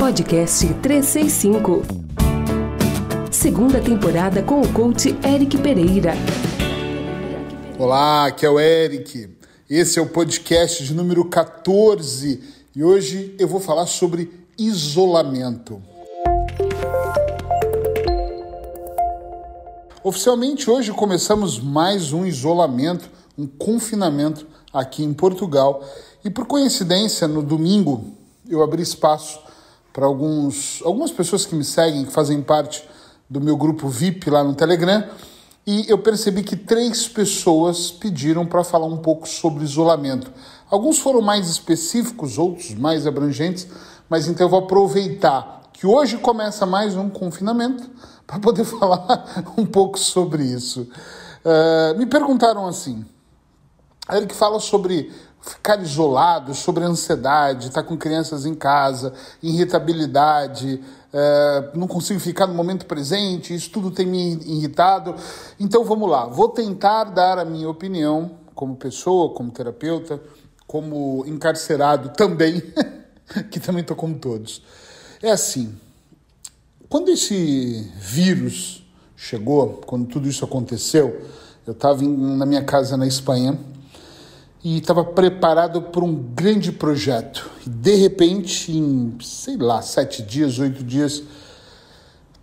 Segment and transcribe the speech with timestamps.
[0.00, 1.82] Podcast 365.
[3.30, 6.14] Segunda temporada com o coach Eric Pereira.
[7.78, 9.28] Olá, aqui é o Eric.
[9.68, 12.42] Esse é o podcast de número 14
[12.74, 15.82] e hoje eu vou falar sobre isolamento.
[20.02, 25.84] Oficialmente hoje começamos mais um isolamento, um confinamento aqui em Portugal.
[26.24, 28.14] E por coincidência, no domingo
[28.48, 29.49] eu abri espaço
[29.92, 32.86] para alguns, algumas pessoas que me seguem, que fazem parte
[33.28, 35.04] do meu grupo VIP lá no Telegram,
[35.66, 40.32] e eu percebi que três pessoas pediram para falar um pouco sobre isolamento.
[40.70, 43.66] Alguns foram mais específicos, outros mais abrangentes,
[44.08, 47.88] mas então eu vou aproveitar que hoje começa mais um confinamento
[48.26, 50.88] para poder falar um pouco sobre isso.
[51.44, 53.04] Uh, me perguntaram assim,
[54.12, 59.12] Eric fala sobre ficar isolado, sobre ansiedade, estar tá com crianças em casa,
[59.42, 65.14] irritabilidade, é, não consigo ficar no momento presente, isso tudo tem me irritado.
[65.58, 70.20] Então vamos lá, vou tentar dar a minha opinião como pessoa, como terapeuta,
[70.66, 72.62] como encarcerado também,
[73.50, 74.62] que também estou como todos.
[75.22, 75.74] É assim,
[76.88, 81.26] quando esse vírus chegou, quando tudo isso aconteceu,
[81.66, 83.58] eu estava na minha casa na Espanha
[84.62, 87.50] e estava preparado para um grande projeto.
[87.66, 91.22] E de repente, em sei lá, sete dias, oito dias,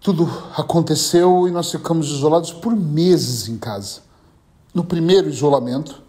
[0.01, 4.01] tudo aconteceu e nós ficamos isolados por meses em casa.
[4.73, 6.01] No primeiro isolamento,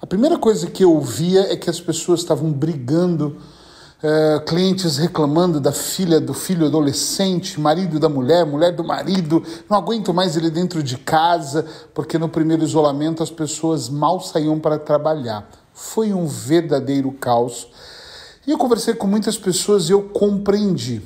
[0.00, 3.36] a primeira coisa que eu via é que as pessoas estavam brigando
[4.08, 9.76] é, clientes reclamando da filha, do filho adolescente, marido da mulher, mulher do marido, não
[9.76, 14.78] aguento mais ele dentro de casa, porque no primeiro isolamento as pessoas mal saíam para
[14.78, 15.50] trabalhar.
[15.74, 17.66] Foi um verdadeiro caos.
[18.46, 21.02] E eu conversei com muitas pessoas e eu compreendi.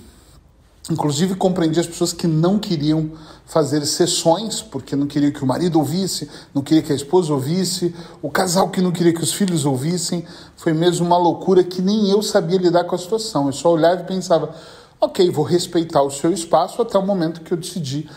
[0.88, 3.12] Inclusive compreendi as pessoas que não queriam
[3.44, 7.94] fazer sessões, porque não queria que o marido ouvisse, não queria que a esposa ouvisse,
[8.22, 10.24] o casal que não queria que os filhos ouvissem.
[10.56, 13.46] Foi mesmo uma loucura que nem eu sabia lidar com a situação.
[13.46, 14.54] Eu só olhava e pensava,
[15.00, 18.08] ok, vou respeitar o seu espaço até o momento que eu decidi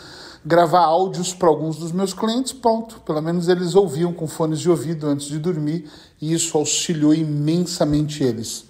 [0.44, 3.00] gravar áudios para alguns dos meus clientes, pronto.
[3.00, 5.88] Pelo menos eles ouviam com fones de ouvido antes de dormir
[6.20, 8.66] e isso auxiliou imensamente eles.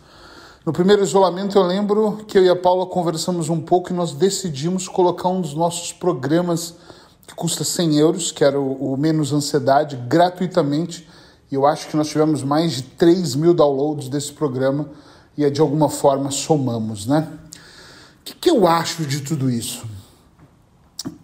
[0.64, 4.14] No primeiro isolamento, eu lembro que eu e a Paula conversamos um pouco e nós
[4.14, 6.76] decidimos colocar um dos nossos programas
[7.26, 11.06] que custa 100 euros, que era o, Menos Ansiedade, gratuitamente.
[11.52, 14.88] E eu acho que nós tivemos mais de 3 mil downloads desse programa
[15.36, 17.28] e de alguma forma somamos, né?
[18.20, 19.84] O que, que eu acho de tudo isso?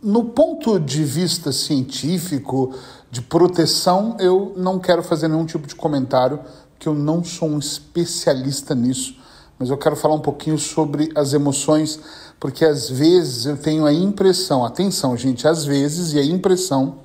[0.02, 2.74] No ponto de vista científico,
[3.10, 6.40] de proteção, eu não quero fazer nenhum tipo de comentário,
[6.74, 9.18] porque eu não sou um especialista nisso
[9.60, 12.00] mas eu quero falar um pouquinho sobre as emoções,
[12.40, 17.00] porque às vezes eu tenho a impressão, atenção, gente, às vezes, e a impressão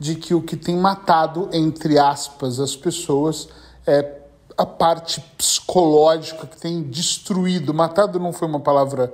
[0.00, 3.46] de que o que tem matado, entre aspas, as pessoas
[3.86, 4.20] é
[4.56, 7.74] a parte psicológica que tem destruído.
[7.74, 9.12] Matado não foi uma palavra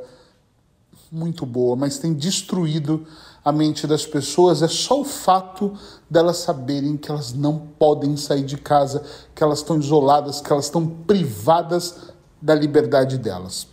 [1.11, 3.05] muito boa, mas tem destruído
[3.45, 5.73] a mente das pessoas é só o fato
[6.09, 9.03] delas saberem que elas não podem sair de casa,
[9.35, 13.67] que elas estão isoladas, que elas estão privadas da liberdade delas.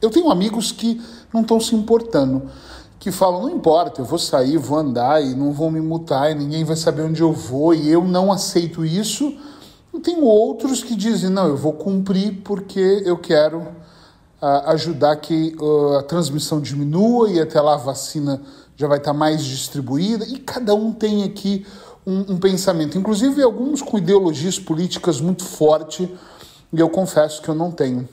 [0.00, 1.00] Eu tenho amigos que
[1.32, 2.42] não estão se importando,
[2.98, 6.34] que falam: não importa, eu vou sair, vou andar e não vão me mutar e
[6.34, 9.36] ninguém vai saber onde eu vou e eu não aceito isso.
[9.92, 15.54] E tenho outros que dizem: não, eu vou cumprir porque eu quero uh, ajudar que
[15.60, 18.40] uh, a transmissão diminua e até lá a vacina
[18.76, 20.24] já vai estar mais distribuída.
[20.24, 21.66] E cada um tem aqui
[22.06, 26.08] um, um pensamento, inclusive alguns com ideologias políticas muito fortes
[26.72, 28.08] e eu confesso que eu não tenho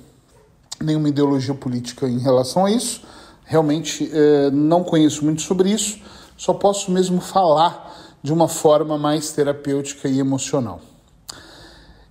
[0.81, 3.01] nenhuma ideologia política em relação a isso.
[3.43, 5.99] Realmente eh, não conheço muito sobre isso,
[6.35, 10.81] só posso mesmo falar de uma forma mais terapêutica e emocional.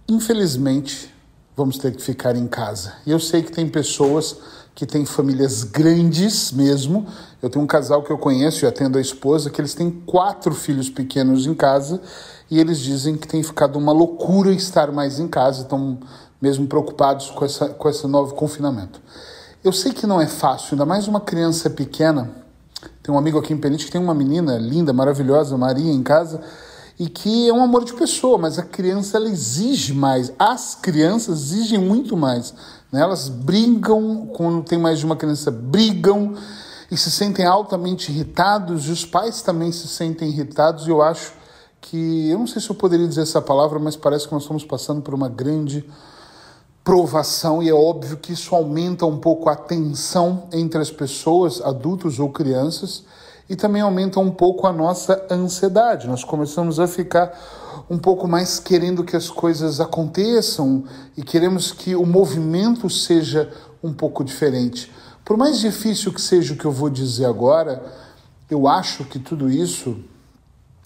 [0.09, 1.13] Infelizmente,
[1.57, 2.95] vamos ter que ficar em casa.
[3.05, 4.37] E eu sei que tem pessoas
[4.75, 7.07] que têm famílias grandes mesmo.
[7.43, 10.55] Eu tenho um casal que eu conheço e atendo a esposa, que eles têm quatro
[10.55, 12.01] filhos pequenos em casa
[12.51, 15.99] e eles dizem que tem ficado uma loucura estar mais em casa, estão
[16.41, 19.01] mesmo preocupados com, essa, com esse novo confinamento.
[19.65, 22.31] Eu sei que não é fácil, ainda mais uma criança pequena.
[23.03, 26.41] Tem um amigo aqui em Penite que tem uma menina linda, maravilhosa, Maria, em casa,
[26.99, 30.33] e que é um amor de pessoa, mas a criança ela exige mais.
[30.39, 32.55] As crianças exigem muito mais.
[32.93, 33.01] Né?
[33.01, 36.35] Elas brigam, quando tem mais de uma criança, brigam
[36.91, 41.33] e se sentem altamente irritados, e os pais também se sentem irritados, e eu acho
[41.81, 44.65] que, eu não sei se eu poderia dizer essa palavra, mas parece que nós estamos
[44.65, 45.85] passando por uma grande
[46.87, 52.21] provação e é óbvio que isso aumenta um pouco a tensão entre as pessoas, adultos
[52.21, 53.03] ou crianças,
[53.51, 56.07] e também aumenta um pouco a nossa ansiedade.
[56.07, 57.37] Nós começamos a ficar
[57.91, 60.85] um pouco mais querendo que as coisas aconteçam
[61.17, 63.53] e queremos que o movimento seja
[63.83, 64.93] um pouco diferente.
[65.25, 67.83] Por mais difícil que seja o que eu vou dizer agora,
[68.49, 69.99] eu acho que tudo isso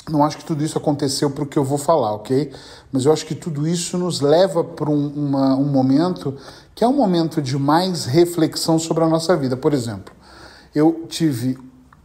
[0.09, 2.53] não acho que tudo isso aconteceu para o que eu vou falar, ok?
[2.91, 6.37] Mas eu acho que tudo isso nos leva para um, um momento
[6.75, 9.57] que é um momento de mais reflexão sobre a nossa vida.
[9.57, 10.15] Por exemplo,
[10.75, 11.59] eu tive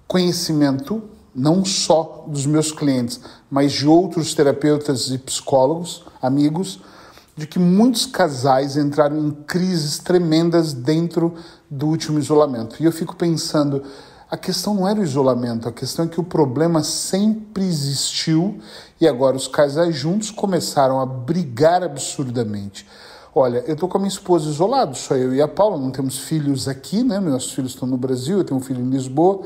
[0.08, 1.02] conhecimento
[1.34, 3.20] não só dos meus clientes,
[3.50, 6.82] mas de outros terapeutas e psicólogos, amigos,
[7.36, 11.34] de que muitos casais entraram em crises tremendas dentro
[11.70, 12.78] do último isolamento.
[12.80, 13.84] E eu fico pensando,
[14.30, 18.60] a questão não era o isolamento, a questão é que o problema sempre existiu
[19.00, 22.88] e agora os casais juntos começaram a brigar absurdamente.
[23.34, 26.18] Olha, eu tô com a minha esposa isolado, só eu e a Paula, não temos
[26.18, 27.20] filhos aqui, né?
[27.20, 29.42] Meus filhos estão no Brasil, eu tenho um filho em Lisboa,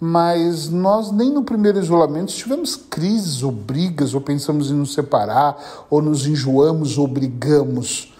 [0.00, 5.86] mas nós nem no primeiro isolamento tivemos crises ou brigas, ou pensamos em nos separar,
[5.90, 8.13] ou nos enjoamos ou brigamos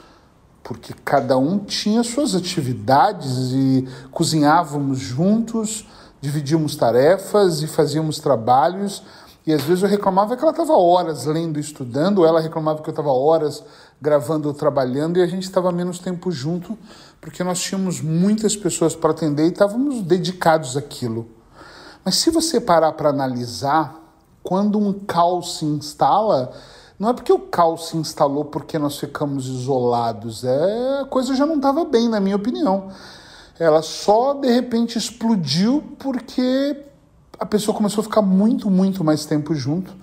[0.64, 5.86] porque cada um tinha suas atividades e cozinhávamos juntos,
[6.22, 9.02] dividíamos tarefas e fazíamos trabalhos.
[9.46, 12.88] E às vezes eu reclamava que ela estava horas lendo estudando, ou ela reclamava que
[12.88, 13.62] eu estava horas
[14.00, 16.78] gravando ou trabalhando, e a gente estava menos tempo junto,
[17.20, 21.28] porque nós tínhamos muitas pessoas para atender e estávamos dedicados àquilo.
[22.02, 24.00] Mas se você parar para analisar,
[24.42, 26.52] quando um caos se instala,
[26.98, 31.44] não é porque o caos se instalou porque nós ficamos isolados, é a coisa já
[31.44, 32.88] não estava bem, na minha opinião.
[33.58, 36.76] Ela só de repente explodiu porque
[37.38, 39.94] a pessoa começou a ficar muito, muito mais tempo junto.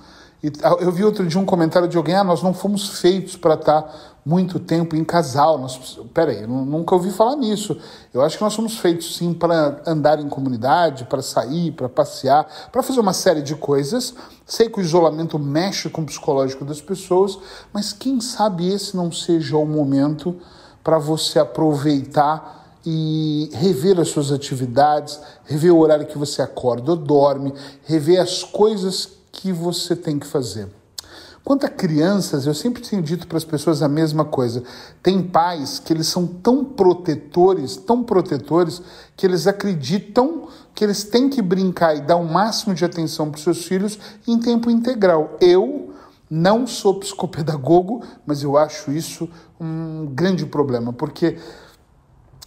[0.44, 3.54] E eu vi outro dia um comentário de alguém: ah, nós não fomos feitos para
[3.54, 3.94] estar tá
[4.26, 5.60] muito tempo em casal.
[5.60, 7.78] Nós, peraí, eu nunca ouvi falar nisso.
[8.12, 12.48] Eu acho que nós somos feitos sim para andar em comunidade, para sair, para passear,
[12.72, 14.16] para fazer uma série de coisas.
[14.46, 17.38] Sei que o isolamento mexe com o psicológico das pessoas,
[17.72, 20.36] mas quem sabe esse não seja o momento
[20.84, 26.98] para você aproveitar e rever as suas atividades, rever o horário que você acorda ou
[26.98, 27.54] dorme,
[27.84, 30.68] rever as coisas que você tem que fazer.
[31.44, 34.62] Quanto a crianças, eu sempre tenho dito para as pessoas a mesma coisa.
[35.02, 38.84] Tem pais que eles são tão protetores, tão protetores,
[39.18, 43.38] que eles acreditam que eles têm que brincar e dar o máximo de atenção para
[43.38, 43.98] os seus filhos
[44.28, 45.36] em tempo integral.
[45.42, 45.92] Eu
[46.30, 49.28] não sou psicopedagogo, mas eu acho isso
[49.60, 51.40] um grande problema, porque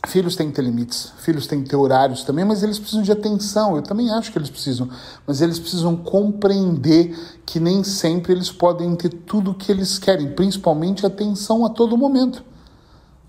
[0.06, 3.10] Filhos têm que ter limites, filhos têm que ter horários também, mas eles precisam de
[3.10, 3.76] atenção.
[3.76, 4.88] Eu também acho que eles precisam,
[5.26, 7.16] mas eles precisam compreender
[7.46, 11.96] que nem sempre eles podem ter tudo o que eles querem, principalmente atenção a todo
[11.96, 12.44] momento.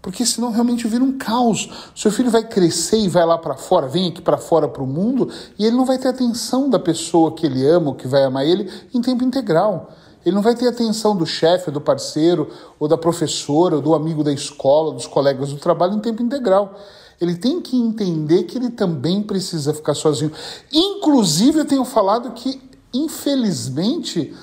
[0.02, 1.68] Porque senão realmente vira um caos.
[1.96, 4.88] Seu filho vai crescer e vai lá para fora, vem aqui para fora para o
[4.88, 8.24] mundo, e ele não vai ter atenção da pessoa que ele ama ou que vai
[8.24, 9.92] amar ele em tempo integral.
[10.26, 12.50] Ele não vai ter atenção do chefe, do parceiro,
[12.80, 16.74] ou da professora, ou do amigo da escola, dos colegas do trabalho em tempo integral.
[17.22, 20.32] Ele tem que entender que ele também precisa ficar sozinho.
[20.74, 22.60] Inclusive, eu tenho falado que,
[22.92, 24.34] infelizmente,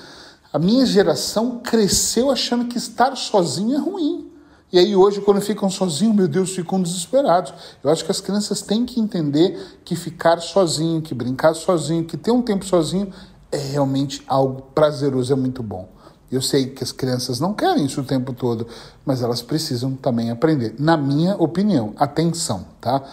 [0.53, 4.31] a minha geração cresceu achando que estar sozinho é ruim.
[4.71, 7.53] E aí hoje, quando ficam sozinhos, meu Deus, ficam desesperados.
[7.83, 12.17] Eu acho que as crianças têm que entender que ficar sozinho, que brincar sozinho, que
[12.17, 13.13] ter um tempo sozinho
[13.53, 15.87] é realmente algo prazeroso, é muito bom.
[16.31, 18.67] Eu sei que as crianças não querem isso o tempo todo,
[19.05, 20.73] mas elas precisam também aprender.
[20.79, 23.03] Na minha opinião, atenção, tá?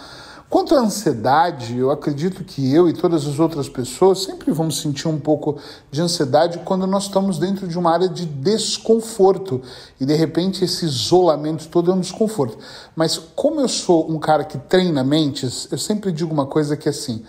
[0.50, 5.06] Quanto à ansiedade, eu acredito que eu e todas as outras pessoas sempre vamos sentir
[5.06, 5.58] um pouco
[5.92, 9.62] de ansiedade quando nós estamos dentro de uma área de desconforto
[10.00, 12.58] e de repente esse isolamento todo é um desconforto.
[12.96, 16.88] Mas como eu sou um cara que treina mentes, eu sempre digo uma coisa que
[16.88, 17.22] é assim: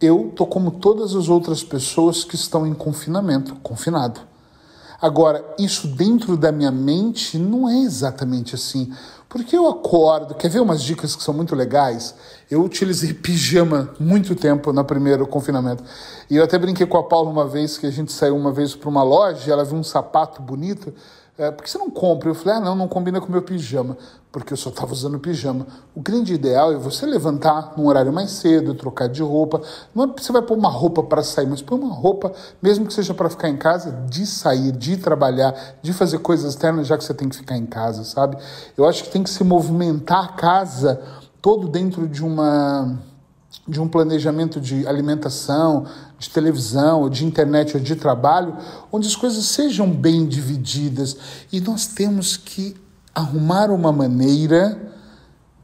[0.00, 4.20] eu tô como todas as outras pessoas que estão em confinamento, confinado.
[5.00, 8.92] Agora, isso dentro da minha mente não é exatamente assim.
[9.28, 12.14] Porque eu acordo, quer ver umas dicas que são muito legais?
[12.50, 15.84] Eu utilizei pijama muito tempo no primeiro confinamento.
[16.28, 18.74] E eu até brinquei com a Paula uma vez, que a gente saiu uma vez
[18.74, 20.92] para uma loja e ela viu um sapato bonito
[21.38, 22.28] é, por que você não compra?
[22.28, 23.96] Eu falei, ah, não, não combina com o meu pijama,
[24.32, 25.68] porque eu só estava usando pijama.
[25.94, 29.62] O grande ideal é você levantar num horário mais cedo, trocar de roupa.
[29.94, 32.92] Não é você vai pôr uma roupa para sair, mas pôr uma roupa, mesmo que
[32.92, 37.04] seja para ficar em casa, de sair, de trabalhar, de fazer coisas externas, já que
[37.04, 38.36] você tem que ficar em casa, sabe?
[38.76, 41.00] Eu acho que tem que se movimentar a casa
[41.40, 42.98] todo dentro de uma
[43.66, 45.86] de um planejamento de alimentação,
[46.18, 48.56] de televisão, de internet ou de trabalho,
[48.90, 51.16] onde as coisas sejam bem divididas.
[51.52, 52.74] E nós temos que
[53.14, 54.88] arrumar uma maneira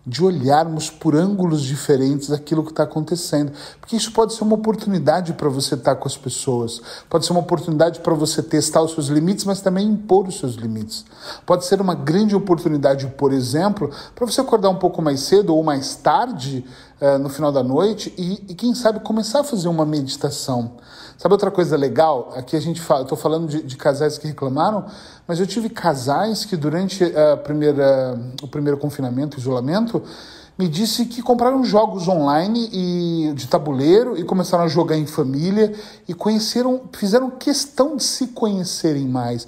[0.07, 3.53] de olharmos por ângulos diferentes aquilo que está acontecendo.
[3.81, 7.33] Porque isso pode ser uma oportunidade para você estar tá com as pessoas, pode ser
[7.33, 11.05] uma oportunidade para você testar os seus limites, mas também impor os seus limites.
[11.47, 15.63] Pode ser uma grande oportunidade, por exemplo, para você acordar um pouco mais cedo ou
[15.63, 16.65] mais tarde
[17.01, 20.73] uh, no final da noite e, e, quem sabe, começar a fazer uma meditação.
[21.17, 22.33] Sabe outra coisa legal?
[22.37, 24.85] Aqui a gente fala, estou falando de, de, casais que reclamaram,
[25.27, 30.03] mas eu tive casais que durante a primeira, o primeiro confinamento, isolamento,
[30.59, 35.73] me disse que compraram jogos online e de tabuleiro e começaram a jogar em família
[36.07, 39.47] e conheceram, fizeram questão de se conhecerem mais.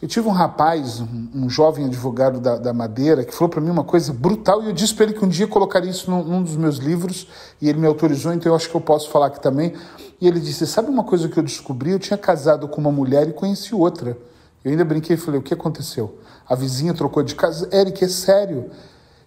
[0.00, 3.70] Eu tive um rapaz, um, um jovem advogado da, da Madeira, que falou para mim
[3.70, 6.42] uma coisa brutal e eu disse para ele que um dia colocaria isso num, num,
[6.42, 7.26] dos meus livros
[7.62, 9.72] e ele me autorizou, então eu acho que eu posso falar aqui também.
[10.20, 11.92] E ele disse: Sabe uma coisa que eu descobri?
[11.92, 14.18] Eu tinha casado com uma mulher e conheci outra.
[14.62, 16.18] Eu ainda brinquei e falei: O que aconteceu?
[16.46, 17.66] A vizinha trocou de casa.
[17.72, 18.70] Eric, é sério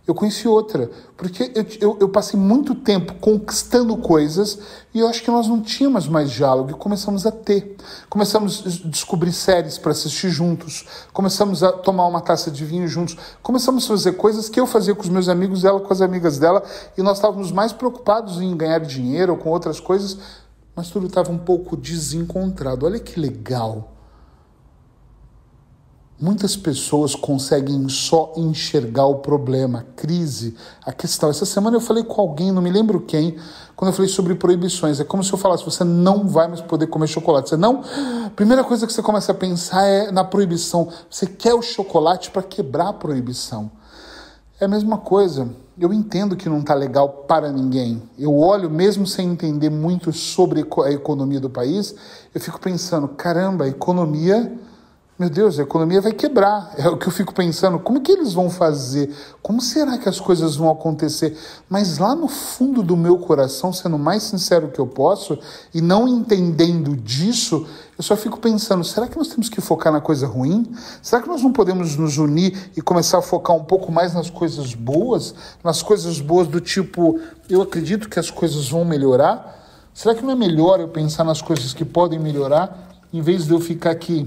[0.09, 0.89] eu conheci outra.
[1.15, 4.57] Porque eu, eu, eu, passei muito tempo conquistando coisas
[4.91, 7.77] e eu acho que nós não tínhamos mais diálogo e começamos a ter.
[8.09, 13.15] Começamos a descobrir séries para assistir juntos, começamos a tomar uma taça de vinho juntos,
[13.43, 16.39] começamos a fazer coisas que eu fazia com os meus amigos, ela com as amigas
[16.39, 16.63] dela,
[16.97, 20.17] e nós estávamos mais preocupados em ganhar dinheiro ou com outras coisas,
[20.75, 22.85] mas tudo estava um pouco desencontrado.
[22.85, 23.98] Olha que legal.
[26.21, 31.29] Muitas pessoas conseguem só enxergar o problema, a crise, a questão.
[31.29, 33.37] Essa semana eu falei com alguém, não me lembro quem,
[33.73, 34.99] quando eu falei sobre proibições.
[34.99, 37.47] É como se eu falasse: você não vai mais poder comer chocolate.
[37.47, 37.83] Você não.
[38.35, 40.89] Primeira coisa que você começa a pensar é na proibição.
[41.09, 43.71] Você quer o chocolate para quebrar a proibição.
[44.59, 45.49] É a mesma coisa.
[45.79, 48.03] Eu entendo que não está legal para ninguém.
[48.17, 51.95] Eu olho, mesmo sem entender muito sobre a economia do país,
[52.35, 54.59] eu fico pensando: caramba, a economia
[55.19, 56.73] meu Deus, a economia vai quebrar.
[56.77, 57.77] É o que eu fico pensando.
[57.77, 59.13] Como que eles vão fazer?
[59.41, 61.37] Como será que as coisas vão acontecer?
[61.67, 65.37] Mas lá no fundo do meu coração, sendo o mais sincero que eu posso,
[65.73, 69.99] e não entendendo disso, eu só fico pensando: será que nós temos que focar na
[69.99, 70.65] coisa ruim?
[71.01, 74.29] Será que nós não podemos nos unir e começar a focar um pouco mais nas
[74.29, 75.35] coisas boas?
[75.61, 79.89] Nas coisas boas do tipo, eu acredito que as coisas vão melhorar?
[79.93, 83.51] Será que não é melhor eu pensar nas coisas que podem melhorar, em vez de
[83.51, 84.25] eu ficar aqui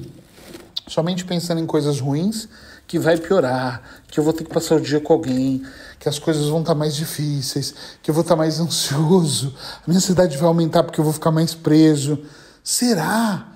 [0.92, 2.46] somente pensando em coisas ruins,
[2.86, 5.62] que vai piorar, que eu vou ter que passar o dia com alguém,
[5.98, 9.96] que as coisas vão estar mais difíceis, que eu vou estar mais ansioso, a minha
[9.96, 12.18] ansiedade vai aumentar porque eu vou ficar mais preso.
[12.62, 13.48] Será?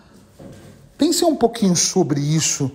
[0.96, 2.70] Pense um pouquinho sobre isso.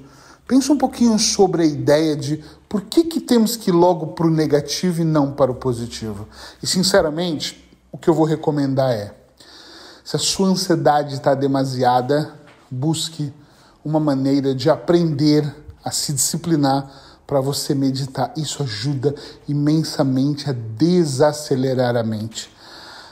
[0.48, 4.28] Pense um pouquinho sobre a ideia de por que, que temos que ir logo para
[4.28, 6.28] o negativo e não para o positivo.
[6.62, 9.14] E, sinceramente, o que eu vou recomendar é:
[10.04, 12.34] se a sua ansiedade está demasiada,
[12.70, 13.34] busque
[13.84, 16.90] uma maneira de aprender a se disciplinar
[17.26, 18.34] para você meditar.
[18.36, 19.16] Isso ajuda
[19.48, 22.52] imensamente a desacelerar a mente.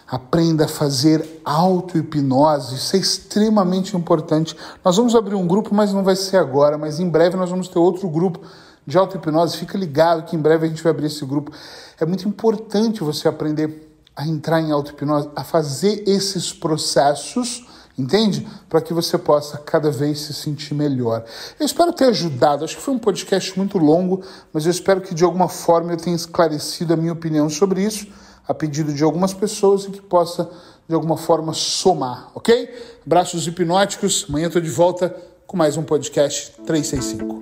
[0.08, 4.56] Aprenda a fazer auto-hipnose, isso é extremamente importante.
[4.84, 7.68] Nós vamos abrir um grupo, mas não vai ser agora, mas em breve nós vamos
[7.68, 8.42] ter outro grupo
[8.86, 9.56] de auto-hipnose.
[9.56, 11.52] Fica ligado que em breve a gente vai abrir esse grupo.
[12.00, 17.68] É muito importante você aprender a entrar em auto-hipnose, a fazer esses processos
[18.00, 18.48] Entende?
[18.70, 21.26] Para que você possa cada vez se sentir melhor.
[21.60, 22.64] Eu espero ter ajudado.
[22.64, 25.98] Acho que foi um podcast muito longo, mas eu espero que de alguma forma eu
[25.98, 28.08] tenha esclarecido a minha opinião sobre isso,
[28.48, 30.50] a pedido de algumas pessoas e que possa
[30.88, 32.70] de alguma forma somar, ok?
[33.06, 34.26] Abraços hipnóticos.
[34.30, 35.16] Amanhã estou de volta
[35.46, 37.40] com mais um podcast 365.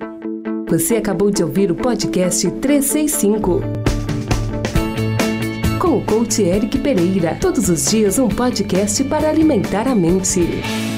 [0.68, 3.97] Você acabou de ouvir o podcast 365
[5.78, 7.36] com o coach Eric Pereira.
[7.40, 10.97] Todos os dias um podcast para alimentar a mente.